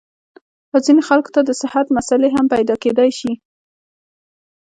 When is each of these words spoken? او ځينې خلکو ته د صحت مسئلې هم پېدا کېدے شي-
او 0.71 0.77
ځينې 0.85 1.01
خلکو 1.09 1.33
ته 1.35 1.41
د 1.43 1.51
صحت 1.61 1.85
مسئلې 1.97 2.29
هم 2.35 2.45
پېدا 2.53 2.75
کېدے 2.83 3.07
شي- 3.19 3.31